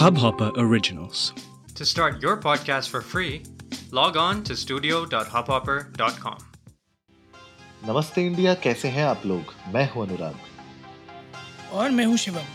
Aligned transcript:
Hubhopper 0.00 0.46
Originals. 0.56 1.22
To 1.78 1.84
start 1.84 2.22
your 2.22 2.36
podcast 2.44 2.88
for 2.88 3.00
free, 3.02 3.42
log 3.98 4.14
on 4.16 4.38
to 4.44 4.54
studio.hubhopper.com. 4.60 6.38
नमस्ते 7.88 8.24
India 8.26 8.54
कैसे 8.54 8.88
हैं 8.88 9.04
आप 9.06 9.26
लोग? 9.26 9.52
मैं 9.74 9.90
हूँ 9.92 10.06
अनुराग। 10.06 10.34
और 11.72 11.90
मैं 11.90 12.04
हूँ 12.04 12.16
शिवम। 12.16 12.46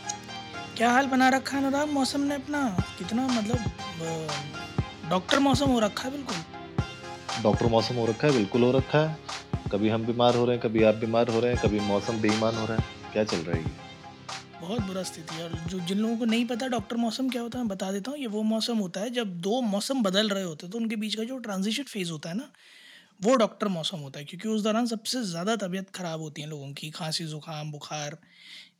क्या 0.77 0.91
हाल 0.91 1.07
बना 1.07 1.29
रखा 1.29 1.57
है 1.57 1.63
अनुराग? 1.63 1.89
मौसम 1.89 2.19
ने 2.19 2.35
अपना 2.35 2.63
कितना 2.97 3.27
मतलब 3.27 3.59
डॉक्टर 5.09 5.39
मौसम 5.39 5.65
हो 5.65 5.79
रखा 5.79 6.03
है 6.03 6.11
बिल्कुल। 6.11 7.43
डॉक्टर 7.43 7.65
मौसम 7.67 7.95
हो 7.95 8.05
रखा 8.05 8.27
है 8.27 8.33
बिल्कुल 8.33 8.63
हो 8.63 8.71
रखा 8.71 9.07
है। 9.07 9.17
कभी 9.71 9.89
हम 9.89 10.05
बीमार 10.05 10.35
हो 10.35 10.45
रहे 10.45 10.55
हैं 10.55 10.63
कभी 10.63 10.83
आप 10.83 10.95
बीमार 10.95 11.29
हो 11.29 11.39
रहे 11.39 11.53
हैं 11.53 11.61
कभी 11.63 11.79
मौसम 11.93 12.21
बेईमान 12.21 12.55
हो 12.55 12.65
रहा 12.65 12.77
है। 12.77 13.13
क्या 13.13 13.23
चल 13.23 13.37
रहा 13.37 13.57
है 13.57 13.84
बहुत 14.65 14.81
बुरा 14.81 15.03
स्थिति 15.03 15.35
है। 15.35 15.43
और 15.43 15.53
जो 15.65 15.79
जिन 15.81 15.97
लोगों 15.99 16.17
को 16.17 16.25
नहीं 16.25 16.45
पता 16.47 16.67
डॉक्टर 16.69 16.97
मौसम 16.97 17.29
क्या 17.29 17.41
होता 17.41 17.57
है, 17.57 17.63
मैं 17.63 17.69
बता 17.69 17.91
देता 17.91 18.11
हूँ, 18.11 18.19
ये 18.19 18.27
वो 18.29 18.41
मौसम 18.45 18.77
होता 18.79 19.01
है, 19.01 19.09
जब 19.11 19.37
दो 19.41 19.61
मौसम 19.63 20.03
बदल 20.03 20.29
रहे 20.29 20.43
होते 20.43 20.65
हैं 20.65 20.71
तो 20.71 20.77
उनके 20.77 20.95
बीच 20.97 21.15
का 21.15 21.23
जो 21.25 21.37
ट्रांजिशन 21.39 21.83
फ़ेज़ 21.85 22.11
होता 22.11 22.29
है 22.29 22.37
ना, 22.37 22.51
वो 23.21 23.35
डॉक्टर 23.37 23.67
मौसम 23.69 23.97
होता 23.99 24.19
है। 24.19 24.25
क्योंकि 24.25 24.49
उस 24.49 24.61
दौरान 24.63 24.87
सबसे 24.87 25.23
ज़्यादा 25.25 25.55
तबीयत 25.57 25.89
ख़राब 25.91 26.21
होती 26.21 26.41
है 26.41 26.47
लोगों 26.49 26.71
की, 26.73 26.89
खांसी, 26.91 27.25
ज़ुकाम, 27.27 27.71
बुखार 27.71 28.17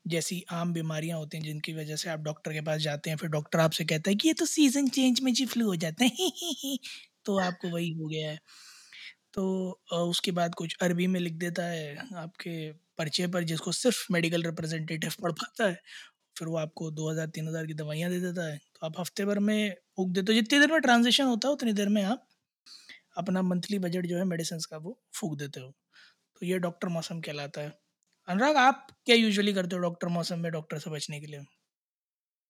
जैसी 0.07 0.43
आम 0.53 0.73
बीमारियाँ 0.73 1.17
होती 1.19 1.37
हैं, 1.37 1.43
जिनकी 1.45 1.73
वजह 1.73 1.95
से 1.97 2.09
आप 2.09 2.19
डॉक्टर 2.21 2.53
के 2.53 2.61
पास 2.63 2.81
जाते 2.81 3.09
हैं, 3.09 3.17
फिर 3.17 3.29
डॉक्टर 3.31 3.59
आपसे 3.61 3.85
कहता 3.85 4.09
है 4.11 4.15
कि 4.17 4.27
ये 4.27 4.33
तो 4.35 4.45
सीज़न 4.47 4.87
चेंज 4.89 5.21
में 5.21 5.33
जी 5.33 5.45
फ्लू 5.47 5.67
हो 5.67 5.75
जाता 5.77 6.05
है। 6.05 6.29
तो 7.25 7.37
आपको 7.39 7.69
वही 7.69 7.91
हो 7.93 8.07
गया 8.07 8.31
है। 8.31 8.39
तो 9.33 9.45
उसके 10.03 10.31
बाद 10.33 10.55
कुछ 10.55 10.75
अरबी 10.81 11.07
में 11.07 11.19
लिख 11.19 11.33
देता 11.37 11.63
है, 11.63 11.95
आपके 12.15 12.55
पर्चे 12.97 13.27
पर 13.29 13.43
जिसको 13.45 13.71
सिर्फ़ 13.73 14.05
मेडिकल 14.11 14.43
रिप्रेजेंटेटिव 14.43 15.11
पढ़ 15.21 15.31
पाता 15.33 15.67
है 15.67 15.79
फिर 16.35 16.47
वो 16.47 16.57
आपको 16.57 16.89
दो 16.93 17.09
हज़ार 17.11 17.27
तीन 17.29 17.47
हज़ार 17.47 17.65
की 17.67 17.73
दवाइयाँ 17.75 18.09
दे 18.11 18.19
देता 18.21 18.47
है। 18.47 18.57
तो 18.57 18.85
आप 18.87 18.99
हफ़्ते 18.99 19.25
भर 19.25 19.39
में 19.41 19.75
उग 19.97 20.13
देते 20.13 20.33
हो। 20.33 20.35
जितनी 20.35 20.59
देर 20.59 20.71
में 20.71 20.81
ट्रांजेक्शन 20.81 21.25
होता 21.25 21.47
है 21.47 21.53
उतनी 21.53 21.73
देर 21.75 21.89
में 21.91 22.03
आप 22.05 22.27
अपना 23.17 23.41
मंथली 23.43 23.79
बजट 23.79 24.05
जो 24.07 24.17
है 24.17 24.23
मेडिसिन 24.25 24.59
का 24.69 24.77
वो 24.79 24.99
फूक 25.15 25.37
देते 25.39 25.59
हो। 25.59 25.71
तो 26.41 26.45
ये 26.45 26.59
डॉक्टर 26.61 26.87
मौसम 26.89 27.21
कहलाता 27.21 27.61
है। 27.61 27.73
अनुराग 28.27 28.57
आप 28.59 28.87
क्या 29.05 29.15
यूजुअली 29.17 29.53
करते 29.53 29.75
हो 29.75 29.81
डॉक्टर 29.83 30.07
मौसम 30.11 30.39
में 30.39 30.51
डॉक्टर 30.53 30.79
से 30.79 30.89
बचने 30.91 31.19
के 31.21 31.27
लिए? 31.27 31.45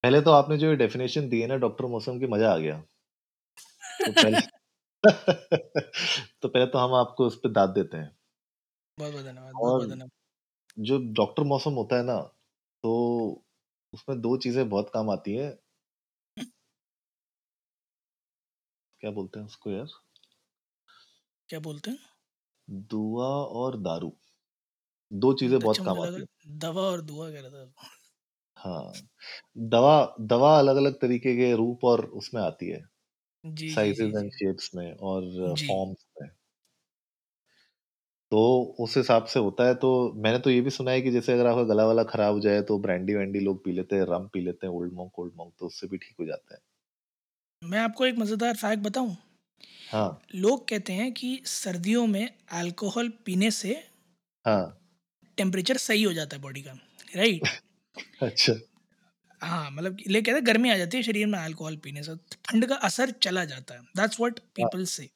पहले 0.04 0.20
तो 0.22 0.32
आपने 0.32 0.58
जो 0.58 0.74
डेफिनेशन 0.76 1.28
दी 1.30 1.42
है 1.42 1.48
ना 1.48 1.56
डॉक्टर 1.60 1.86
मौसम 1.90 2.20
की 2.20 2.28
मज़ा 2.30 2.54
आ 2.54 2.58
गया। 2.60 2.82
तो 4.00 4.12
पहले 4.14 4.38
तो 6.42 6.48
पहले 6.48 6.66
तो 6.68 6.78
हम 6.80 6.94
आपको 6.96 7.28
उस 7.28 7.36
पर 7.40 7.52
दाद 7.52 7.70
देते 7.72 7.98
हैं। 7.98 8.12
बहुत 8.98 9.12
बहुत 9.14 9.26
धन्यवाद 9.26 9.62
और 9.62 9.88
जो 10.78 10.98
डॉक्टर 11.14 11.44
मौसम 11.46 11.74
होता 11.76 11.96
है 11.96 12.04
ना 12.04 12.18
तो 12.84 12.94
उसमें 13.94 14.20
दो 14.22 14.36
चीज़ें 14.38 14.68
बहुत 14.70 14.90
काम 14.94 15.10
आती 15.10 15.34
है। 15.36 15.50
क्या 19.02 19.12
बोलते 19.12 19.40
हैं 19.40 19.46
उसको 19.46 19.72
यार? 19.72 19.88
क्या 21.50 21.60
बोलते 21.60 21.92
हैं? 21.92 21.98
दुआ 22.90 23.32
और 23.56 23.78
दारू। 23.82 24.12
दो 25.12 25.32
चीज़ें 25.36 25.62
बहुत 25.62 25.82
अच्छा 25.82 25.84
काम 25.86 26.00
मुझे 26.00 26.02
आती 26.02 26.22
है। 26.22 26.28
दवा 26.60 26.82
और 26.86 27.02
दुआ 27.04 27.30
कह 27.32 27.42
रहा 27.42 27.66
था 27.66 27.74
हाँ 28.58 29.08
दवा 29.70 29.94
दवा 30.24 30.58
अलग 30.58 30.76
अलग 30.78 31.00
तरीके 31.02 31.36
के 31.36 31.54
रूप 31.56 31.84
और 31.86 32.06
उसमें 32.16 32.42
आती 32.42 32.70
है। 32.70 32.82
जी 33.44 33.70
जी 33.78 33.92
जी 33.94 34.08
साइजेस 34.08 34.16
एंड 34.16 34.32
शेप्स 34.34 34.72
में 34.76 34.94
और 35.04 35.24
जी। 35.54 35.68
फॉर्म्स 35.68 36.05
तो 38.32 38.40
उस 38.80 38.96
हिसाब 38.98 39.26
से 39.26 39.40
होता 39.40 39.68
है। 39.68 39.76
तो 39.76 39.90
मैंने 40.16 40.40
तो 40.40 40.50
ये 40.50 40.62
भी 40.62 40.70
सुना 40.70 40.92
है 40.92 41.02
कि 41.02 41.12
जैसे 41.12 41.34
अगर 41.34 41.48
आपका 41.48 41.64
गला 41.64 41.86
वाला 41.86 42.04
खराब 42.04 42.34
हो 42.34 42.40
जाए 42.40 42.62
तो 42.62 42.78
ब्रांडी 42.80 43.16
वैंडी 43.16 43.40
लोग 43.40 43.64
पी 43.66 43.72
लेते 43.72 43.96
हैं 43.96 44.06
रम 44.10 44.28
पी 44.34 44.42
लेते 44.42 44.68
हैं 44.68 44.74
ओल्ड 44.74 44.94
मॉन्क 44.94 45.20
ओल्ड 45.20 45.34
मॉन्क 45.38 45.54
तो 45.60 45.66
उससे 45.66 45.88
भी 45.88 45.98
ठीक 45.98 46.16
हो 46.20 46.26
जाता 46.26 46.56
है। 46.56 46.60
मैं 47.62 47.80
आपको 47.80 48.06
एक 48.06 48.18
मज़ेदार 48.18 48.56
फैक्ट 48.56 48.84
बताऊँ? 48.84 49.16
हाँ। 49.92 50.22
लोग 50.36 50.68
कहते 50.70 50.94
हैं 50.94 51.12
कि 51.14 51.40
सर्दियों 51.46 52.06
में 52.08 52.30
अल्कोहल 52.54 53.10
पीने 53.26 53.52
से 53.52 53.74
हाँ। 54.46 54.78
टेम्परेचर 55.38 55.78
सही 55.78 56.04
हो 56.04 56.14
जाता 56.14 56.36
है 56.36 56.42
बॉडी 56.42 56.62
का 56.62 56.72
राइट 57.16 57.48
अच्छा। 58.24 58.54
हाँ 59.42 59.70
मतलब 59.72 59.96
कि- 59.96 60.08
ले 60.08 60.22
कहते 60.22 60.38
हैं 60.38 60.46
गर्मी 60.48 60.70
आ 60.72 60.78
जाती 60.78 60.98
है 60.98 61.04
शरीर 61.04 61.28
में 61.28 61.38
अल्कोहल 61.40 61.76
पीने 61.78 62.04
से 62.04 62.16
ठंड 62.46 62.66
का 62.66 62.76
असर 62.84 63.12
चला 63.24 63.44
जाता 63.46 63.74
है। 63.76 63.82
दैट्स 63.98 64.20
व्हाट 64.20 64.40
हाँ, 64.40 64.50
पीपल 64.56 64.86
से 64.86 65.10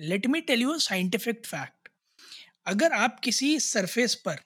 let 0.00 0.26
me 0.26 0.40
tell 0.42 0.62
you 0.62 0.78
scientific 0.80 1.46
fact 1.46 1.83
अगर 2.66 2.92
आप 2.92 3.20
किसी 3.20 3.58
सरफेस 3.60 4.14
पर 4.14 4.36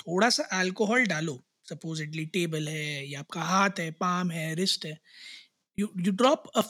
थोड़ा 0.00 0.28
सा 0.30 0.42
अल्कोहल 0.60 1.06
डालो 1.06 1.40
सपोजिटली 1.70 2.24
टेबल 2.26 2.68
है 2.68 3.08
या 3.10 3.20
आपका 3.20 3.42
हाथ 3.42 3.80
है 3.80 3.90
पाम 4.00 4.30
है 4.30 4.54
रिस्ट 4.54 4.86
है 4.86 4.98
you 5.78 5.88
you 6.00 6.12
drop 6.12 6.46
a 6.56 6.60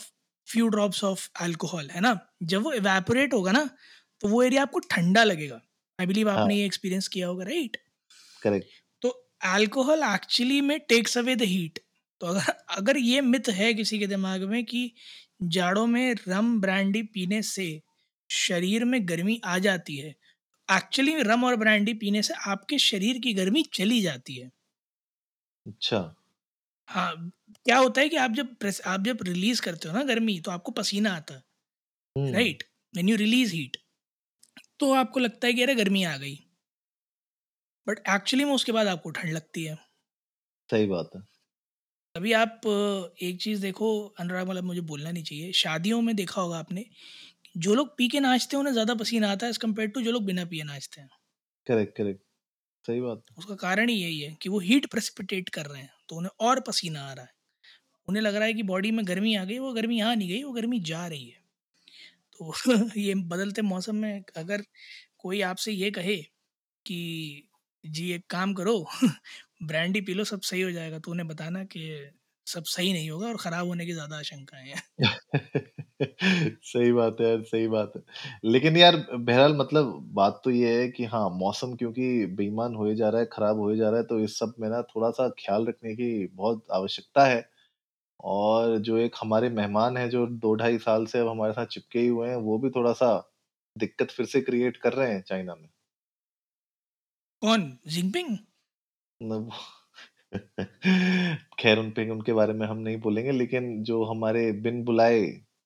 few 0.49 0.69
drops 0.69 1.05
of 1.05 1.29
alcohol 1.41 1.91
है 1.91 2.01
ना? 2.01 2.19
जब 2.43 2.63
वो 2.63 2.73
इवेपोरेट 2.73 3.35
होगा 3.35 3.53
ना 3.53 3.69
तो 4.21 4.29
वो 4.29 4.43
एरिया 4.43 4.63
आपको 4.63 4.79
ठंडा 4.91 5.25
लगेगा। 5.25 5.61
आई 5.99 6.07
बिलीव 6.07 6.31
हाँ। 6.31 6.39
आपने 6.39 6.57
ये 6.57 6.65
एक्सपीरियंस 6.67 7.09
किया 7.09 7.27
होगा 7.27 7.45
राइट 7.45 7.77
करेक्ट 8.43 8.67
तो 9.03 9.09
अल्कोहल 9.45 10.03
एक्चुअली 10.15 10.61
में 10.61 10.79
टेक्स 10.89 11.19
अवे 11.19 11.37
द 11.37 11.43
हीट 11.43 11.79
तो 12.21 12.27
अगर 12.27 12.53
अगर 12.71 12.97
ये 12.97 13.21
मिथ 13.21 13.49
है 13.51 13.73
किसी 13.75 13.99
के 13.99 14.07
दिमाग 14.07 14.43
में 14.45 14.65
कि 14.65 14.93
जाड़ों 15.57 15.87
में 15.87 16.15
रम 16.29 16.61
ब्रांडी 16.61 17.03
पीने 17.15 17.43
से 17.43 17.69
शरीर 18.31 18.85
में 18.85 19.01
गर्मी 19.09 19.41
आ 19.45 19.59
जाती 19.59 19.97
है 19.97 20.15
एक्चुअली 20.69 21.15
रम 21.23 21.45
और 21.45 21.57
ब्रांडी 21.57 21.95
पीने 21.97 22.23
से 22.23 22.35
आपके 22.49 22.79
शरीर 22.81 23.19
की 23.21 23.35
गर्मी 23.35 23.63
चली 23.75 24.01
जाती 24.03 24.37
है। 24.37 24.51
अच्छा। 25.67 26.01
हाँ 26.89 27.13
क्या 27.67 27.77
होता 27.79 28.01
है 28.01 28.09
कि 28.09 28.17
आप 28.17 28.31
जब 28.33 28.55
प्रेस 28.57 28.81
आप 28.87 29.01
जब 29.03 29.19
रिलीज़ 29.23 29.63
करते 29.63 29.89
हो 29.89 29.95
ना 29.95 30.03
गर्मी 30.05 30.39
तो 30.41 30.51
आपको 30.51 30.73
पसीना 30.73 31.13
आता 31.13 31.35
है 31.35 31.43
right 32.33 32.65
when 32.95 33.09
you 33.09 33.17
release 33.19 33.55
heat 33.55 33.79
तो 34.81 34.93
आपको 34.95 35.21
लगता 35.21 35.47
है 35.47 35.53
कि 35.53 35.63
अरे 35.63 35.75
गर्मी 35.75 36.05
आ 36.05 36.17
गई। 36.17 36.37
बट 37.87 37.99
एक्चुअली 38.09 38.45
में 38.45 38.53
उसके 38.53 38.73
बाद 38.73 38.87
आपको 38.87 39.11
ठंड 39.11 39.33
लगती 39.33 39.65
है। 39.65 39.77
सही 40.71 40.87
बात 40.87 41.11
है। 41.17 41.23
अभी 42.15 42.33
आप 42.33 42.61
एक 43.23 43.41
चीज़ 43.41 43.61
देखो 43.63 43.89
अनुराग 44.21 44.49
मतलब 44.49 44.65
मुझे 44.65 44.81
बोलना 44.83 45.11
नहीं 45.11 45.23
चाहिए। 45.25 45.53
शादियों 45.53 46.01
में 46.03 46.15
देखा 46.17 46.41
होगा 46.41 46.59
आपने 46.59 46.85
जो 47.59 47.75
लोग 47.75 47.97
पी 47.97 48.09
के 48.09 48.21
नाचते 48.21 48.57
हैं 48.57 48.61
उन्हें 48.61 48.73
ज़्यादा 48.73 48.95
पसीना 48.97 49.31
आता 49.33 49.47
है 49.47 49.51
एज़ 49.51 49.59
कंपेयर 49.61 49.89
टू 49.91 50.01
जो 50.03 50.13
लोग 50.13 50.25
बिना 50.25 50.45
पिए 50.47 50.63
नाचते 50.65 51.01
हैं। 51.01 51.09
करेक्ट 51.67 51.97
करेक्ट 51.97 52.23
सही 52.85 53.01
बात। 53.03 53.25
है 53.31 53.37
उसका 53.39 53.55
कारण 53.57 53.89
ही 53.89 53.95
यही 53.95 54.21
है 54.21 54.35
कि 54.43 54.49
वो 54.49 54.59
हीट 54.61 54.87
प्रेसिपिटेट 54.91 55.49
कर 55.51 55.67
रहे 55.67 55.81
हैं 55.83 55.91
तो 56.09 56.17
उन्हें 56.17 56.31
और 56.41 56.61
पसीना 56.61 57.03
आ 57.03 57.13
रहा 57.13 57.25
है। 57.25 57.31
उन्हें 58.09 58.23
लग 58.23 58.37
रहा 58.37 58.47
है 58.47 58.55
कि 58.55 58.65
बॉडी 58.65 58.91
में 58.93 59.07
गर्मी 59.09 59.35
आ 59.37 59.45
गई 59.45 59.59
वो 59.61 59.73
गर्मी 59.75 60.01
आ 60.03 60.15
नहीं 60.15 60.29
गई 60.29 60.43
वो 60.45 60.53
गर्मी 60.53 60.81
जा 60.85 61.07
रही 61.07 61.29
है। 61.29 61.43
तो 62.33 62.53
ये 62.99 63.15
बदलते 63.29 63.63
मौसम 63.65 63.97
में 63.99 64.23
अगर 64.37 64.65
कोई 65.19 65.41
आपसे 65.45 65.73
ये 65.73 65.91
कहे 65.93 66.17
कि 66.87 66.99
जी 67.85 68.11
एक 68.13 68.27
काम 68.31 68.55
करो 68.55 68.77
ब्रांडी 69.65 70.01
पी 70.03 70.15
लो 70.15 70.25
सब 70.27 70.41
सही 70.45 70.63
हो 70.63 70.71
जाएगा 70.73 70.99
तो 71.01 71.11
उन्हें 71.11 71.29
बताना 71.29 71.65
कि 71.67 71.83
सब 72.49 72.65
सही 72.69 72.93
नहीं 72.93 73.11
होगा 73.11 73.29
और 73.29 73.37
ख़राब 73.39 73.67
होने 73.67 73.87
की 73.87 73.93
ज़्यादा 73.93 74.19
आशंकाएँ 74.19 74.69
हैं। 74.69 74.83
सही 76.63 76.93
बात 76.93 77.17
है 77.21 77.29
यार 77.29 77.43
सही 77.45 77.67
बात 77.69 77.93
है। 77.97 78.03
लेकिन 78.45 78.77
यार 78.77 78.97
बहरहाल 79.11 79.57
मतलब 79.57 79.93
बात 80.15 80.41
तो 80.45 80.51
ये 80.51 80.73
है 80.77 80.89
कि 80.91 81.05
हाँ 81.07 81.29
मौसम 81.33 81.75
क्योंकि 81.77 82.09
बेईमान 82.37 82.75
होए 82.75 82.95
जा 82.95 83.09
रहा 83.09 83.21
है 83.21 83.27
खराब 83.33 83.59
होए 83.59 83.77
जा 83.77 83.89
रहा 83.91 84.01
है 84.01 84.07
तो 84.07 84.19
इस 84.21 84.39
सब 84.39 84.55
में 84.61 84.69
ना 84.69 84.83
थोड़ा 84.87 85.11
सा 85.11 85.29
ख्याल 85.39 85.67
रखने 85.67 85.95
की 85.95 86.11
बहुत 86.35 86.65
आवश्यकता 86.73 87.25
है। 87.27 87.45
और 88.27 88.79
जो 88.83 88.97
एक 88.99 89.17
हमारे 89.23 89.51
मेहमान 89.53 89.97
हैं 89.97 90.09
जो 90.11 90.27
दो 90.39 90.55
ढाई 90.57 90.79
साल 90.81 91.07
से 91.07 91.19
अब 91.21 91.29
हमारे 91.29 91.53
साथ 91.53 91.67
चिपके 91.69 92.01
ही 92.01 92.09
हुए 92.09 92.29
हैं 92.29 92.37
वो 92.43 92.59
भी 92.59 92.71
थोड़ा 92.71 92.93
सा 92.95 93.13
दिक्कत 93.77 94.11
फिर 94.11 94.27
से 94.29 94.41
क्रिएट 94.43 94.77
कर 94.79 94.93
रहे 94.95 95.13
हैं 95.13 95.23
चाइना 95.23 95.55
में। 95.55 95.69
कौन? 97.43 97.65
जिनपिंग? 97.89 98.37
न- 99.21 99.51
खैर 101.61 101.79
उन 101.79 101.91
पे 101.91 102.09
उनके 102.11 102.33
बारे 102.33 102.53
में 102.53 102.67
हम 102.67 102.79
नहीं 102.79 102.97
बोलेंगे 103.01 103.33
लेकिन 103.33 103.83
जो 103.83 104.03
हमारे 104.05 104.51
बिन 104.63 104.83
बुलाए 104.85 105.21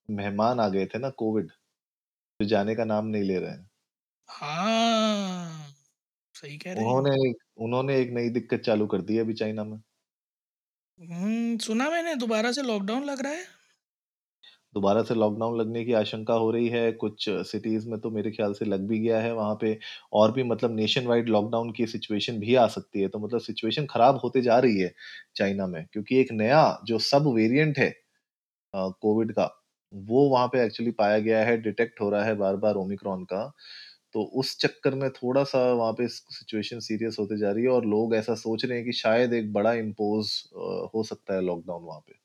मेहमान 0.09 0.61
आ 0.61 0.69
गए 0.69 0.87
थे 0.87 0.99
ना 0.99 1.11
कोविड 1.19 1.51
जो 2.41 2.47
जाने 2.49 2.75
का 2.75 2.85
नाम 2.87 3.07
नहीं 3.07 3.25
ले 3.25 3.39
रहे 3.39 3.51
हैं। 3.51 3.71
हाँ 4.29 5.73
सही 6.35 6.59
कह 6.59 6.73
रहे 6.73 6.87
हैं। 6.87 6.97
उन्होंने 6.97 7.11
एक 7.29 7.37
उन्होंने 7.59 7.97
एक 8.01 8.11
नई 8.11 8.29
दिक्कत 8.31 8.61
चालू 8.63 8.87
कर 8.87 9.03
दी 9.03 9.15
है 9.15 9.21
अभी 9.21 9.35
चाइना 9.35 9.65
में। 9.65 9.79
हम्म, 11.01 11.59
सुना 11.59 11.89
मैंने 11.91 12.15
दोबारा 12.17 12.53
से 12.53 12.63
लॉकडाउन 12.63 13.05
लग 13.05 13.21
रहा 13.23 13.33
है? 13.33 13.45
दोबारा 14.75 15.03
से 15.03 15.15
लॉकडाउन 15.15 15.59
लगने 15.59 15.85
की 15.85 15.93
आशंका 15.95 16.35
हो 16.37 16.51
रही 16.51 16.69
है। 16.69 16.91
कुछ 16.95 17.25
सिटीज़ 17.47 17.89
में 17.89 17.99
तो 18.01 18.11
मेरे 18.11 18.31
ख्याल 18.33 18.53
से 18.55 18.65
लग 18.65 18.87
भी 18.89 18.99
गया 19.01 19.21
है। 19.21 19.33
वहाँ 19.35 19.55
पे 19.61 19.79
और 20.15 20.33
भी 20.33 20.43
मतलब 20.45 20.75
नेशन 20.77 21.07
वाइड 21.07 21.29
लॉकडाउन 21.29 21.73
की 21.73 21.87
सिचुएशन 21.89 22.39
भी 22.41 22.55
आ 22.57 22.67
सकती 22.69 23.01
है। 23.01 23.09
तो 23.09 23.19
मतलब 23.19 23.41
सिचुएशन 23.43 23.87
खराब 23.91 24.21
होते 24.25 24.43
जा 24.43 24.59
रही 24.59 24.79
है 24.79 24.93
चाइना 25.37 25.67
में। 25.69 25.85
क्योंकि 25.93 26.21
एक 26.21 26.33
नया 26.35 26.63
जो 26.87 26.99
सब 27.05 27.27
वेरिएंट 27.35 27.79
है 27.79 27.93
कोविड 28.75 29.33
का, 29.33 29.45
वो 29.93 30.29
वहाँ 30.31 30.47
पे 30.49 30.65
एक्चुअली 30.65 30.91
पाया 30.95 31.19
गया 31.21 31.45
है 31.45 31.57
डिटेक्ट 31.63 32.01
हो 32.01 32.11
रहा 32.11 32.25
है 32.25 32.35
बार 32.37 32.57
बार 32.59 32.75
ओमिक्रॉन 32.77 33.25
का। 33.27 33.45
तो 34.15 34.23
उस 34.37 34.57
चक्कर 34.59 34.95
में 34.97 35.11
थोड़ा 35.13 35.45
सा 35.47 35.61
वहाँ 35.73 35.93
पे 35.95 36.09
सिचुएशन 36.11 36.81
सीरियस 36.83 37.17
होते 37.21 37.39
जा 37.39 37.53
रही 37.53 37.65
है 37.65 37.71
और 37.71 37.87
लोग 37.87 38.15
ऐसा 38.17 38.35
सोच 38.37 38.65
रहे 38.65 38.79
हैं 38.79 38.87
कि 38.87 38.93
शायद 38.95 39.35
एक 39.35 39.53
बड़ा 39.53 39.73
इम्पोज 39.77 40.33
हो 40.95 41.03
सकता 41.05 41.35
है 41.35 41.43
लॉकडाउन 41.43 41.85
वहाँ 41.85 42.01
पे। 42.03 42.21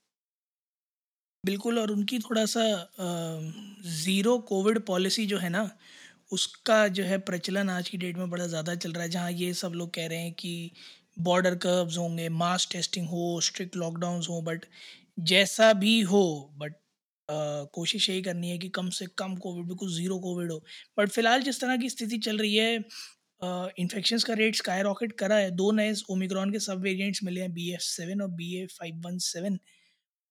बिल्कुल 1.47 1.79
और 1.79 1.91
उनकी 1.91 2.19
थोड़ा-सा 2.19 2.63
ज़ीरो 3.95 4.37
कोविड 4.49 4.79
पॉलिसी 4.85 5.25
जो 5.27 5.37
है 5.37 5.49
ना, 5.49 5.69
उसका 6.31 6.87
जो 6.89 7.03
है 7.03 7.17
प्रचलन 7.21 7.69
आज 7.69 7.89
की 7.89 7.97
डेट 7.97 8.17
में 8.17 8.29
बड़ा 8.29 8.47
ज़्यादा 8.47 8.75
चल 8.75 8.91
रहा 8.93 9.03
है। 9.03 9.09
जहाँ 9.09 9.31
ये 9.33 9.53
सब 9.55 9.73
लोग 9.75 9.93
कह 9.93 10.07
रहे 10.07 10.19
हैं 10.19 10.33
कि 10.35 10.71
बॉर्डर 11.21 11.55
कर्व्स 11.57 11.97
होंगे, 11.97 12.27
मास 12.31 12.67
टेस्टिंग 12.71 13.07
हो, 13.09 13.39
स्ट्रिक्ट 13.41 13.75
लॉकडाउन 13.77 14.21
हों 14.29 14.43
बट 14.45 14.65
जैसा 15.27 15.71
भी 15.75 15.99
हो 16.03 16.23
बट 16.57 16.73
कोशिश 17.73 18.09
यही 18.09 18.21
करनी 18.21 18.49
है 18.49 18.57
कि 18.57 18.69
कम 18.71 18.89
से 18.91 19.05
कम 19.17 19.35
कोविड 19.37 19.65
बिल्कुल 19.67 19.89
ज़ीरो 19.93 20.19
कोविड 20.19 20.51
हो। 20.51 20.59
बट 20.97 21.09
फ़िलहाल 21.11 21.41
जिस 21.43 21.59
तरह 21.61 21.77
की 21.77 21.89
स्थिति 21.89 22.17
चल 22.19 22.37
रही 22.37 22.55
है 22.55 22.75
इन्फेक्शंस 23.79 24.23
का 24.23 24.33
रेट 24.35 24.55
स्काई 24.55 24.81
रॉकेट 24.83 25.11
करा 25.19 25.35
है। 25.37 25.51
दो 25.53 25.71
नए 25.73 25.93
ओमिक्रॉन 26.11 26.51
के 26.51 26.59
सब 26.59 26.81
वेरिएंट्स 26.83 27.23
मिले 27.23 27.41
हैं 27.41 27.53
बी 27.53 27.71
एफ़ 27.73 27.81
सेवन 27.83 28.21
और 28.21 28.29
बीए517 28.33 29.57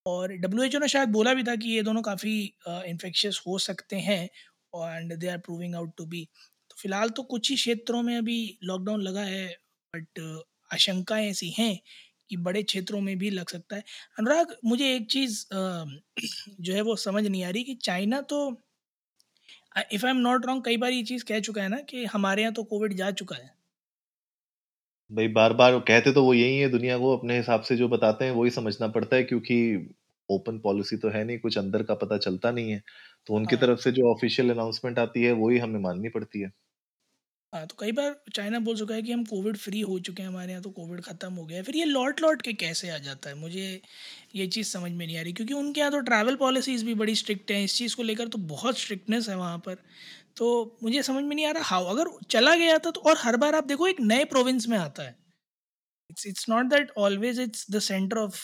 और 0.06 0.32
डब्ल्यूएचओ 0.38 0.79
ने 0.79 0.88
शायद 0.88 1.08
बोला 1.11 1.35
भी 1.35 1.43
था 1.44 1.55
कि 1.56 1.70
ये 1.70 1.82
दोनों 1.82 2.03
काफ़ी 2.03 2.35
इन्फेक्शियस 2.69 3.43
हो 3.47 3.58
सकते 3.61 3.97
हैं 4.00 4.23
and 4.73 5.14
they 5.17 5.29
are 5.29 5.38
proving 5.38 5.75
out 5.75 5.93
to 5.99 6.05
be. 6.06 6.25
तो 6.70 6.76
फ़िलहाल 6.79 7.11
तो 7.11 7.23
कुछ 7.25 7.50
ही 7.50 7.56
क्षेत्रों 7.56 8.03
में 8.03 8.17
अभी 8.17 8.38
लॉकडाउन 8.64 9.03
लगा 9.03 9.23
है 9.25 9.47
बट 9.94 10.20
आशंकाएँ 10.70 11.29
ऐसी 11.31 11.50
हैं 11.58 11.79
कि 12.31 12.37
बड़े 12.38 12.62
क्षेत्रों 12.62 13.00
में 13.00 13.17
भी 13.19 13.31
लग 13.31 13.49
सकता 13.49 13.76
है। 13.76 13.82
अनुराग, 14.19 14.56
मुझे 14.64 14.94
एक 14.94 15.11
चीज़ 15.11 15.44
जो 16.61 16.75
है 16.75 16.81
वो 16.82 16.97
समझ 16.99 17.26
नहीं 17.26 17.44
आ 17.44 17.50
रही 17.50 17.64
कि 17.64 17.75
चाइना 17.82 18.20
तो 18.31 18.38
if 19.93 20.05
I 20.06 20.11
am 20.11 20.17
not 20.19 20.47
wrong 20.47 20.64
कई 20.64 20.76
बार 20.76 20.93
ये 20.93 21.02
चीज़ 21.05 21.25
कह 21.25 21.41
चुका 21.41 21.62
है 21.62 21.69
ना 21.69 21.76
कि 21.91 22.05
हमारे 22.06 22.43
यहाँ 22.43 22.55
तो 22.55 22.64
कोविड 22.64 22.94
जा 22.94 23.11
चुका 23.12 23.37
है। 23.37 23.50
भई 25.11 25.29
बार-बार 25.31 25.79
कहते 25.81 26.12
तो 26.12 26.23
वो 26.25 26.32
यही 26.35 26.58
है 26.58 26.69
दुनिया 26.70 26.99
को 26.99 27.17
अपने 27.17 27.37
हिसाब 27.37 27.62
से 27.62 27.76
जो 27.76 27.88
बताते 27.88 28.25
हैं 28.25 28.32
वही 28.32 28.50
समझना 28.50 28.88
पड़ता 28.91 29.17
है 29.17 29.23
क्योंकि 29.25 29.56
ओपन 30.29 30.58
पॉलिसी 30.61 30.97
तो 30.99 31.08
है 31.11 31.25
नहीं, 31.25 31.38
कुछ 31.41 31.58
अंदर 31.58 31.82
का 31.85 31.94
पता 31.97 32.19
चलता 32.19 32.50
नहीं 32.53 32.70
है। 32.73 32.82
तो 33.26 33.35
उनकी 33.35 33.56
हाँ। 33.56 33.58
तरफ़ 33.58 33.81
से 33.81 33.93
जो 33.93 34.11
ऑफ़िशियल 34.12 34.50
अनाउंसमेंट 34.50 34.99
आती 34.99 35.23
है 35.23 35.32
वही 35.35 35.58
हमें 35.58 35.81
माननी 35.81 36.08
पड़ती 36.11 36.41
है। 36.41 36.50
हाँ, 37.53 37.67
तो 37.67 37.76
कई 37.79 37.93
बार 37.93 38.14
चाइना 38.35 38.58
बोल 38.61 38.76
चुका 38.76 38.94
है 38.94 39.03
कि 39.03 39.12
हम 39.12 39.25
कोविड 39.25 39.56
फ्री 39.56 39.81
हो 39.82 39.99
चुके 40.00 40.23
हैं, 40.23 40.29
हमारे 40.29 40.50
यहाँ 40.50 40.62
तो 40.62 40.70
कोविड 40.70 41.00
ख़त्म 41.03 41.32
हो 41.35 41.44
गया 41.44 41.56
है। 41.59 41.62
फिर 41.64 41.76
ये 41.76 41.85
लौट-लौट 41.85 42.43
के 42.43 42.52
कैसे 42.55 42.88
आ 42.91 42.97
जाता 42.99 43.29
है? 43.31 43.35
मुझे 43.37 43.81
ये 44.35 44.47
चीज़ 44.49 44.69
समझ 44.69 44.91
में 44.93 45.06
नहीं 45.06 45.17
आ 45.19 45.23
रही 45.23 45.32
क्योंकि 45.32 45.55
उनके 45.55 45.81
यहाँ 45.81 45.93
तो 45.93 46.00
ट्रैवल 46.02 46.37
पॉलिसीज़ 46.37 46.85
भी 46.85 46.94
बड़ी 46.97 47.14
स्ट्रिक्ट 47.14 47.50
हैं, 47.50 47.62
इस 47.64 47.76
चीज़ 47.79 47.97
को 47.97 48.02
लेकर 48.02 48.29
तो 48.29 48.38
बहुत 48.47 48.79
स्ट्रिक्टनेस 48.79 49.29
है 49.29 49.37
वहाँ 49.37 49.59
पर। 49.59 49.76
तो 50.37 50.47
मुझे 50.83 51.03
समझ 51.03 51.23
में 51.25 51.35
नहीं 51.37 51.47
आ 51.47 51.50
रहा 51.53 51.62
हाउ 51.67 51.85
अगर 51.87 52.09
चला 52.31 52.55
गया 52.56 52.79
था 52.79 52.91
तो 52.91 53.00
और 53.03 53.17
हर 53.19 53.37
बार 53.37 53.55
आप 53.55 53.65
देखो 53.65 53.87
एक 53.88 54.00
नए 54.03 54.25
प्रोविंस 54.27 54.67
में 54.69 54.77
आता 54.79 55.03
है। 55.03 55.17
It's 56.11 56.27
it's 56.27 56.49
not 56.49 56.67
that 56.69 56.93
always 56.99 57.41
it's 57.43 57.67
the 57.73 57.79
centre 57.83 58.19
of 58.19 58.41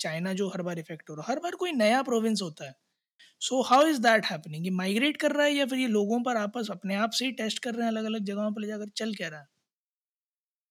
China 0.00 0.32
जो 0.34 0.48
हर 0.50 0.62
बार 0.62 0.78
इफ़ेक्ट 0.78 1.10
हो 1.10 1.14
रहा 1.14 1.24
है, 1.24 1.32
हर 1.32 1.40
बार 1.40 1.54
कोई 1.56 1.72
नया 1.74 2.02
प्रोविंस 2.04 2.42
होता 2.42 2.66
है। 2.66 2.74
So 3.42 3.62
how 3.64 3.86
is 3.88 4.00
that 4.02 4.26
happening? 4.26 4.66
ये 4.66 4.70
माइग्रेट 4.74 5.18
कर 5.18 5.32
रहा 5.32 5.46
है 5.46 5.52
या 5.54 5.66
फिर 5.66 5.78
ये 5.78 5.88
लोगों 5.90 6.22
पर 6.24 6.38
आपस 6.38 6.68
अपने 6.72 6.96
आप 6.98 7.10
से 7.14 7.26
ही 7.26 7.32
टेस्ट 7.34 7.60
कर 7.60 7.74
रहे 7.74 7.82
हैं 7.82 7.92
अलग-अलग 7.92 8.24
जगहों 8.26 8.52
पर 8.52 8.60
ले 8.60 8.66
जाकर, 8.68 8.88
चल 8.96 9.14
क्या 9.14 9.28
रहा 9.28 9.40
है? 9.40 9.46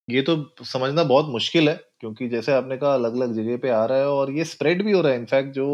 ये 0.08 0.22
तो 0.22 0.64
समझना 0.66 1.04
बहुत 1.04 1.26
मुश्किल 1.28 1.70
है 1.70 1.76
क्योंकि 2.00 2.28
जैसे 2.30 2.52
आपने 2.54 2.78
कहा 2.78 2.94
अलग-अलग 2.94 3.34
जगह 3.34 3.58
पे 3.58 3.70
आ 3.72 3.84
रहा 3.86 3.98
है 3.98 4.08
और 4.10 4.32
ये 4.32 4.44
स्प्रेड 4.46 4.84
भी 4.86 4.92
हो 4.92 5.02
रहा 5.02 5.12
है। 5.12 5.18
इनफैक्ट 5.18 5.54
जो 5.54 5.68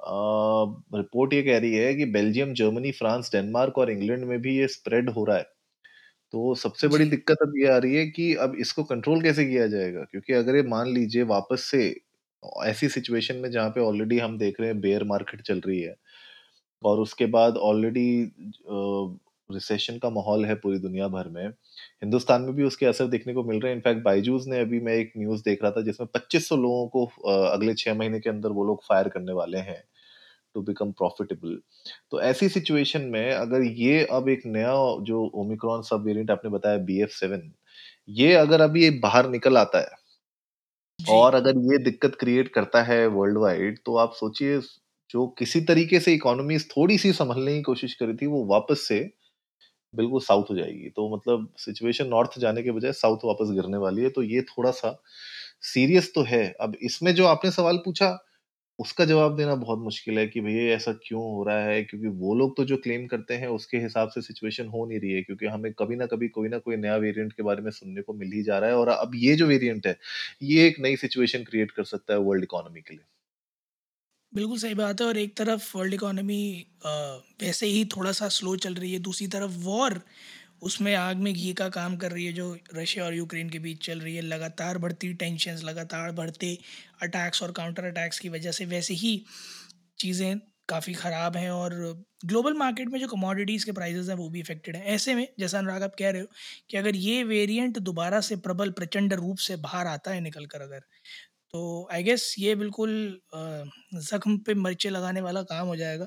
अ, 0.00 0.96
रिपोर्ट 0.96 1.32
ये 1.32 1.42
कह 1.42 1.58
रही 1.58 1.74
है 1.74 1.94
कि 1.94 2.04
बेल्जियम, 2.12 2.52
जर्मनी, 2.54 2.90
फ्रांस, 2.92 3.30
डेनमार्क 3.32 3.78
और 3.78 3.90
इंग्लैंड 3.90 4.24
में 4.24 4.38
भी 4.40 4.56
ये 4.58 4.66
स्प्रेड 4.70 5.10
हो 5.10 5.24
रहा 5.24 5.36
है। 5.36 5.42
तो 6.34 6.54
सबसे 6.56 6.88
बड़ी 6.88 7.04
जी, 7.04 7.06
दिक्कत 7.06 7.38
अब 7.42 7.52
ये 7.58 7.68
आ 7.68 7.76
रही 7.78 7.96
है 7.96 8.06
कि 8.10 8.34
अब 8.40 8.54
इसको 8.60 8.84
कंट्रोल 8.84 9.22
कैसे 9.22 9.44
किया 9.46 9.66
जाएगा? 9.68 10.04
क्योंकि 10.04 10.32
अगर 10.34 10.56
ये 10.56 10.62
मान 10.68 10.88
लीजिए 10.90 11.22
वापस 11.28 11.62
से 11.66 11.84
ऐसी 12.64 12.88
सिचुएशन 12.88 13.36
में 13.36 13.50
जहाँ 13.50 13.70
पे 13.70 13.80
ऑलरेडी 13.82 14.18
हम 14.18 14.38
देख 14.38 14.60
रहे 14.60 14.68
हैं 14.70 14.80
बेयर 14.80 15.04
मार्केट 15.06 15.42
चल 15.42 15.60
रही 15.60 15.80
है 15.82 15.94
और 16.82 17.00
उसके 17.00 17.26
बाद 17.30 17.56
ऑलरेडी 17.64 18.06
अ, 18.24 19.18
रिसेशन 19.52 19.98
का 19.98 20.10
माहौल 20.10 20.44
है 20.46 20.54
पूरी 20.56 20.78
दुनिया 20.78 21.08
भर 21.08 21.28
में। 21.30 21.46
हिंदुस्तान 21.48 22.42
में 22.42 22.54
भी 22.54 22.64
उसके 22.64 22.86
असर 22.86 23.06
देखने 23.08 23.34
को 23.34 23.44
मिल 23.44 23.60
रहे 23.60 23.72
हैं। 23.72 23.76
इनफैक्ट 23.76 24.02
बायजूस 24.04 24.46
ने 24.48 24.60
अभी 24.60 24.80
मैं 24.82 24.94
एक 24.94 25.12
न्यूज़ 25.18 25.42
देख 25.44 25.62
रहा 25.62 25.72
था 25.72 25.82
जिसमें 25.82 26.08
2500 26.14 26.56
लोगों 26.56 26.86
को 26.96 27.04
अगले 27.46 27.74
6 27.76 27.94
महीने 27.94 28.20
के 28.20 28.30
अंदर 28.30 28.50
वो 28.52 28.64
लोग 28.64 28.82
फायर 28.84 29.08
करने 29.10 29.32
वाले 29.34 29.58
हैं 29.60 29.82
टू 30.54 30.62
बिकम 30.62 30.92
प्रॉफिटेबल। 30.94 31.58
तो 32.12 32.20
ऐसी 32.22 32.48
सिचुएशन 32.50 33.02
में 33.10 33.32
अगर 33.34 33.62
ये 33.78 34.04
अब 34.12 34.28
एक 34.28 34.46
नया 34.46 34.74
जो 35.04 35.24
ओमिक्रॉन 35.36 35.82
सब 35.84 36.04
वेरिएंट 36.06 36.30
आपने 36.30 36.50
बताया 36.50 36.78
बीएफ7 36.84 37.52
ये 38.12 38.34
अगर 38.36 38.60
अभी 38.60 38.90
बाहर 39.00 39.30
निकल 39.30 39.56
आता 39.58 39.80
है 39.80 39.96
और 40.98 41.34
अगर 41.34 41.58
ये 41.64 41.78
दिक्कत 41.78 42.14
क्रिएट 42.20 42.48
करता 42.48 42.82
है 42.82 43.06
वर्ल्ड 43.08 43.38
वाइड 43.38 43.78
तो 43.86 43.96
आप 43.96 44.12
सोचिए 44.14 44.58
जो 45.10 45.26
किसी 45.38 45.60
तरीके 45.62 46.00
से 46.00 46.14
इकोनॉमी 46.14 46.58
थोड़ी-सी 46.68 47.12
संभलने 47.12 47.54
की 47.54 47.62
कोशिश 47.62 47.94
करी 47.94 48.14
थी 48.14 48.26
वो 48.26 48.44
वापस 48.46 48.80
से 48.88 48.98
बिल्कुल 49.94 50.20
साउथ 50.20 50.50
हो 50.50 50.54
जाएगी। 50.56 50.88
तो 50.90 51.08
मतलब 51.10 51.48
सिचुएशन 51.58 52.06
नॉर्थ 52.08 52.38
जाने 52.38 52.62
के 52.62 52.70
बजाय 52.72 52.92
साउथ 52.94 53.24
वापस 53.24 53.50
गिरने 53.52 53.76
वाली 53.78 54.02
है, 54.02 54.10
तो 54.10 54.22
ये 54.24 54.42
थोड़ा-सा 54.48 55.00
सीरियस 55.64 56.12
तो 56.14 56.22
है। 56.24 56.42
अब 56.60 56.76
इसमें 56.82 57.14
जो 57.14 57.26
आपने 57.26 57.50
सवाल 57.50 57.76
पूछा, 57.84 58.16
उसका 58.78 59.04
जवाब 59.04 59.36
देना 59.36 59.54
बहुत 59.56 59.78
मुश्किल 59.80 60.18
है 60.18 60.26
कि 60.28 60.40
भैया 60.40 60.74
ऐसा 60.74 60.92
क्यों 61.00 61.22
हो 61.24 61.44
रहा 61.44 61.62
है? 61.62 61.82
क्योंकि 61.84 62.08
वो 62.18 62.34
लोग 62.36 62.56
तो 62.56 62.64
जो 62.66 62.76
क्लेम 62.78 63.06
करते 63.06 63.34
हैं 63.36 63.48
उसके 63.50 63.78
हिसाब 63.78 64.08
से 64.10 64.22
सिचुएशन 64.22 64.68
हो 64.68 64.86
नहीं 64.86 65.00
रही 65.00 65.12
है 65.12 65.22
क्योंकि 65.22 65.46
हमें 65.48 65.72
कभी 65.74 65.96
ना 65.96 66.06
कभी 66.08 66.28
कोई 66.30 66.48
ना 66.48 66.58
कोई 66.60 66.76
नया 66.78 66.96
वेरिएंट 66.98 67.32
के 67.32 67.42
बारे 67.44 67.62
में 67.62 67.70
सुनने 67.72 68.02
को 68.02 68.14
मिल 68.14 68.32
ही 68.32 68.42
जा 68.44 68.58
रहा 68.58 68.70
है 68.70 68.76
और 68.76 68.88
अब 68.90 69.12
ये 69.16 69.36
जो 69.36 69.46
वेरिएंट 69.46 69.86
है, 69.86 69.96
ये 70.44 70.66
एक 70.68 70.80
नई 70.80 70.96
सिचुएशन 70.98 71.44
क्रिएट 71.44 71.70
कर 71.72 71.84
सकता 71.86 72.14
है 72.14 72.20
वर्ल्ड 72.22 72.44
इकोनॉमी 72.44 72.80
के 72.82 72.94
लिए। 72.94 73.04
बिल्कुल 74.32 74.58
सही 74.58 74.74
बात 74.74 75.00
है 75.00 75.06
और 75.06 75.16
एक 75.18 75.36
तरफ़ 75.36 75.76
वर्ल्ड 75.76 75.94
इकोनॉमी 75.94 76.36
वैसे 77.42 77.66
ही 77.66 77.84
थोड़ा-सा 77.96 78.28
स्लो 78.30 78.54
चल 78.56 78.74
रही 78.74 78.92
है, 78.92 78.98
दूसरी 79.00 79.26
तरफ़ 79.28 79.52
वॉर 79.60 80.00
उसमें 80.62 80.94
आग 80.96 81.16
में 81.18 81.32
घी 81.34 81.52
का 81.54 81.68
काम 81.70 81.96
कर 81.96 82.12
रही 82.12 82.24
है 82.26 82.32
जो 82.32 82.56
रशिया 82.74 83.04
और 83.04 83.14
यूक्रेन 83.14 83.50
के 83.50 83.58
बीच 83.60 83.84
चल 83.86 84.00
रही 84.00 84.14
है। 84.16 84.22
लगातार 84.22 84.78
बढ़ती 84.78 85.12
टेंशन्स, 85.14 85.64
लगातार 85.64 86.12
बढ़ते 86.14 86.56
अटैक्स 87.02 87.42
और 87.42 87.52
काउंटर 87.52 87.84
अटैक्स 87.86 88.18
की 88.18 88.28
वजह 88.30 88.52
से 88.52 88.64
वैसे 88.66 88.94
ही 88.96 89.16
चीज़ें 89.98 90.38
काफ़ी 90.68 90.92
ख़राब 90.94 91.36
हैं 91.36 91.50
और 91.52 91.74
ग्लोबल 92.26 92.54
मार्केट 92.56 92.88
में 92.88 92.98
जो 93.00 93.06
कमोडिटीज़ 93.08 93.64
के 93.66 93.72
प्राइसेस 93.72 94.08
हैं 94.08 94.16
वो 94.16 94.28
भी 94.30 94.40
इफ़ेक्टेड 94.40 94.76
हैं। 94.76 94.84
ऐसे 94.86 95.14
में 95.14 95.26
जैसा 95.40 95.58
अनुराग 95.58 95.82
आप 95.82 95.94
कह 95.98 96.10
रहे 96.10 96.22
हो 96.22 96.28
कि 96.70 96.76
अगर 96.76 96.96
ये 96.98 97.22
वेरिएंट 97.26 97.78
दोबारा 97.80 98.20
से 98.22 98.36
प्रबल 98.40 98.70
प्रचंड 98.72 99.14
रूप 99.16 99.38
से 99.42 99.56
बाहर 99.60 99.86
आता 99.88 100.10
है 100.10 100.20
निकल 100.20 100.46
कर 100.48 100.60
अगर 100.62 100.80
तो 101.54 101.88
आई 101.92 102.02
गेस 102.02 102.34
ये 102.38 102.54
बिल्कुल 102.54 102.90
ज़ख्म 104.02 104.36
पे 104.46 104.54
मिर्चें 104.56 104.90
लगाने 104.90 105.20
वाला 105.20 105.42
काम 105.44 105.66
हो 105.66 105.76
जाएगा, 105.76 106.06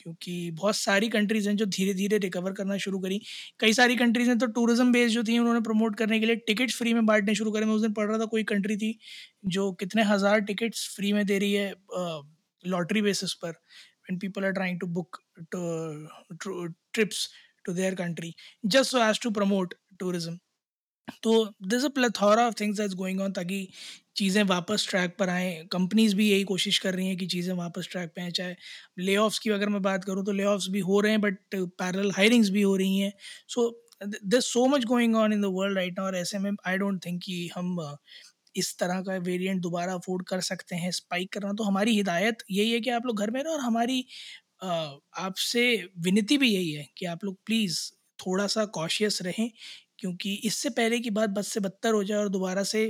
क्योंकि 0.00 0.50
बहुत 0.54 0.76
सारी 0.76 1.08
कंट्रीज़ 1.08 1.48
हैं 1.48 1.56
जो 1.56 1.66
धीरे-धीरे 1.66 2.18
रिकवर 2.18 2.52
करना 2.52 2.76
शुरू 2.78 2.98
करी। 3.00 3.20
कई 3.60 3.72
सारी 3.72 3.96
कंट्रीज़ 3.96 4.28
हैं 4.28 4.38
तो 4.38 4.46
टूरिज़्म 4.58 4.92
बेस 4.92 5.12
जो 5.12 5.22
थी 5.24 5.38
उन्होंने 5.38 5.60
प्रमोट 5.68 5.96
करने 5.98 6.20
के 6.20 6.26
लिए 6.26 6.36
टिकट्स 6.46 6.76
फ्री 6.78 6.94
में 6.94 7.06
बांटने 7.06 7.34
शुरू 7.34 7.52
करे। 7.52 7.66
मैं 7.66 7.74
उस 7.74 7.82
दिन 7.82 7.92
पढ़ 7.92 8.08
रहा 8.08 8.18
था, 8.18 8.24
कोई 8.26 8.42
कंट्री 8.44 8.76
थी 8.76 8.98
जो 9.46 9.70
कितने 9.80 10.02
हज़ार 10.04 10.40
टिकट्स 10.42 10.88
फ्री 10.96 11.12
में 11.12 11.24
दे 11.26 11.38
रही 11.38 11.52
है 11.52 11.72
लॉटरी 12.64 13.02
बेसिस 13.02 13.32
पर 13.34 13.50
when 13.50 14.18
people 14.18 14.44
are 14.44 14.52
trying 14.52 14.80
to 14.80 14.86
book 14.88 15.18
trips 16.94 17.28
to 17.64 17.72
their 17.72 17.94
country 17.94 18.34
just 18.66 18.90
so 18.90 18.98
as 19.04 19.20
to 19.22 19.30
promote 19.30 19.74
tourism. 20.00 20.38
तो 21.08 21.32
this 21.62 21.78
is 21.78 21.84
a 21.86 21.88
plethora 21.90 22.46
of 22.46 22.54
things 22.60 22.78
that's 22.78 22.94
going 22.94 23.20
on 23.20 23.32
ताकि 23.32 23.68
चीज़ें 24.16 24.42
वापस 24.44 24.86
ट्रैक 24.90 25.16
पर 25.18 25.28
आएँ। 25.30 25.64
कंपनीज़ 25.72 26.14
भी 26.16 26.28
यही 26.30 26.44
कोशिश 26.44 26.78
कर 26.78 26.94
रही 26.94 27.06
हैं 27.08 27.16
कि 27.16 27.26
चीज़ें 27.26 27.52
वापस 27.54 27.88
ट्रैक 27.92 28.10
पर 28.10 28.22
आएँ, 28.22 28.30
चाहे 28.32 28.54
ले-ऑफ्स 29.00 29.38
की 29.38 29.50
अगर 29.50 29.68
मैं 29.68 29.82
बात 29.82 30.04
करूँ 30.04 30.24
तो 30.24 30.32
ले-ऑफ्स 30.32 30.68
भी 30.70 30.80
हो 30.82 31.00
रहे 31.00 31.12
हैं 31.12 31.20
बट 31.20 31.38
पैरल 31.54 32.10
हायरिंग्स 32.12 32.48
भी 32.50 32.62
हो 32.62 32.76
रही 32.76 32.98
हैं। 32.98 33.12
So 33.48 33.70
the 34.02 34.06
there 34.06 34.36
is 34.36 34.44
so 34.44 34.66
much 34.68 34.84
going 34.86 35.16
on 35.16 35.32
in 35.32 35.40
the 35.42 35.44
world 35.52 35.76
right 35.78 35.98
और 36.00 36.16
ऐसे 36.16 36.38
में 36.38 36.50
आई 36.66 36.78
डोंट 36.78 37.04
थिंक 37.06 37.20
कि 37.24 37.46
हम 37.56 37.76
इस 38.54 38.76
तरह 38.78 39.00
का 39.02 39.16
वेरिएंट 39.22 39.60
दोबारा 39.62 39.94
अफ़ोर्ड 39.94 40.26
कर 40.28 40.40
सकते 40.42 40.76
हैं 40.76 40.90
स्पाइक 40.92 41.32
करना। 41.32 41.52
तो 41.54 41.64
हमारी 41.64 41.94
हिदायत 41.96 42.44
यही 42.50 42.72
है 42.72 42.80
कि 42.80 42.90
आप 42.90 43.06
लोग 43.06 43.20
घर 43.20 43.30
में 43.30 43.42
रहें 43.42 43.52
और 43.54 43.60
हमारी 43.60 44.04
आपसे 44.64 45.64
विनती 46.00 46.38
भी 46.38 46.50
यही 46.50 46.72
है 46.72 46.88
कि 46.98 47.06
आप 47.06 47.24
लोग 47.24 47.38
प्लीज़ 47.46 47.80
थोड़ा-सा 48.18 48.64
कॉशियस 48.74 49.18
रहें 49.22 49.50
क्योंकि 49.98 50.34
इससे 50.44 50.70
पहले 50.70 50.98
की 51.00 51.10
बात 51.10 51.30
बद 51.30 51.42
से 51.44 51.60
बदतर 51.60 51.92
हो 51.92 52.02
जाए 52.04 52.18
और 52.18 52.28
दोबारा 52.28 52.62
से 52.64 52.84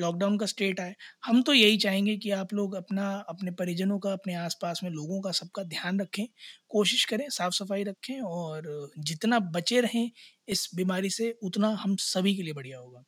लॉकडाउन 0.00 0.38
का 0.38 0.46
स्टेट 0.46 0.80
आए, 0.80 0.94
हम 1.24 1.42
तो 1.42 1.54
यही 1.54 1.76
चाहेंगे 1.78 2.16
कि 2.16 2.30
आप 2.32 2.54
लोग 2.54 2.74
अपना 2.74 3.10
अपने 3.28 3.50
परिजनों 3.52 3.98
का, 3.98 4.12
अपने 4.12 4.34
आस-पास 4.36 4.80
में 4.84 4.90
लोगों 4.90 5.20
का 5.20 5.30
सबका 5.32 5.62
ध्यान 5.66 6.00
रखें। 6.00 6.26
कोशिश 6.70 7.04
करें, 7.04 7.28
साफ-सफाई 7.30 7.84
रखें 7.84 8.20
और 8.22 8.90
जितना 9.00 9.38
बचे 9.50 9.80
रहें 9.80 10.10
इस 10.48 10.68
बीमारी 10.74 11.10
से 11.10 11.30
उतना 11.42 11.68
हम 11.78 11.96
सभी 12.02 12.36
के 12.36 12.42
लिए 12.42 12.52
बढ़िया 12.52 12.78
होगा। 12.78 13.04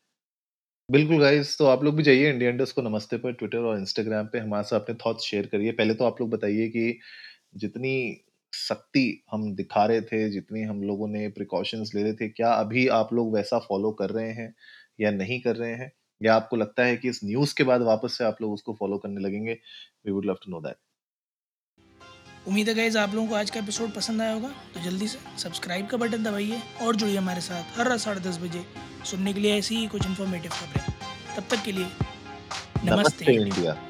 बिल्कुल 0.89 1.19
गाइस, 1.21 1.57
तो 1.59 1.67
आप 1.67 1.83
लोग 1.85 1.95
भी 1.97 2.03
जाइए 2.03 2.29
इंडिया 2.31 2.51
इंडस्ट 2.51 2.75
को 2.75 2.83
नमस्ते 2.83 3.17
पर 3.19 3.33
ट्विटर 3.33 3.59
और 3.61 3.79
इंस्टाग्राम 3.79 4.27
पे 4.27 4.39
हमारे 4.39 4.65
साथ 4.65 4.81
अपने 4.81 4.95
थॉट्स 5.07 5.25
शेयर 5.25 5.47
करिए। 5.47 5.73
पहले 5.73 5.95
तो 5.95 6.05
आप 6.05 6.21
लोग 6.21 6.31
बताइए 6.31 6.69
कि 6.69 6.85
जितनी 7.57 7.93
सख्ती 8.53 9.25
हम 9.33 9.55
दिखा 9.55 9.85
रहे 9.85 10.01
थे, 10.01 10.29
जितनी 10.31 10.63
हम 10.63 10.83
लोगों 10.83 11.09
ने 11.09 11.29
प्रिकॉशंस 11.29 11.93
ले 11.95 12.03
रहे 12.03 12.13
थे, 12.13 12.29
क्या 12.29 12.53
अभी 12.53 12.87
आप 12.89 13.13
लोग 13.13 13.35
वैसा 13.35 13.59
फॉलो 13.59 13.91
कर 13.93 14.11
रहे 14.11 14.33
हैं 14.33 14.55
या 15.01 15.11
नहीं 15.11 15.41
कर 15.41 15.57
रहे 15.57 15.73
हैं? 15.73 15.93
या 16.23 16.35
आपको 16.35 16.57
लगता 16.57 16.85
है 16.85 16.97
कि 16.97 17.09
इस 17.09 17.21
न्यूज़ 17.25 17.55
के 17.55 17.65
बाद 17.65 17.83
वापस 17.83 18.19
से 18.19 18.25
आप 18.25 18.43
लोग 18.43 18.53
उसको 18.53 18.75
फॉलो 18.75 18.99
करने 18.99 19.21
लगेंगे? 19.21 19.53
We 20.07 20.13
would 20.13 20.27
love 20.27 20.35
to 20.35 20.51
know 20.51 20.61
that. 20.61 20.77
उम्मीद 22.49 22.69
है 22.69 22.75
गाइज़ 22.75 22.99
आप 22.99 23.15
लोगों 23.15 23.29
को 23.29 23.35
आज 23.35 23.51
का 23.51 23.61
एपिसोड 23.61 23.91
पसंद 23.95 24.23
आया 24.23 24.33
होगा 24.33 24.49
तो 24.75 24.81
जल्दी 24.81 25.09
से 25.09 25.19
सब्सक्राइब 25.39 25.87
का 25.87 25.97
बटन 25.97 26.25
दबाइए 26.25 26.61
और 26.83 26.97
जुड़िए 26.97 27.17
हमारे 27.17 27.41
साथ 27.41 27.79
हर 27.79 27.89
रात 27.89 27.99
साढ़े 27.99 28.21
दस 28.21 28.39
बजे 28.39 28.65
सुनने 29.11 29.33
के 29.33 29.41
लिए 29.41 29.59
ऐसी 29.59 29.77
ही 29.77 29.87
कुछ 29.87 30.07
इन्फॉर्मेटिव 30.07 30.51
खबरें 30.51 30.85
तब 31.37 31.57
तक 31.57 31.65
के 31.65 31.73
लिए 31.73 31.85
नमस्ते 31.85 32.91
नमस्ते 32.91 33.33
इंडिया 33.33 33.90